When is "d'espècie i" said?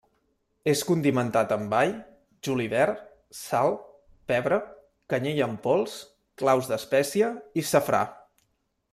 6.73-7.65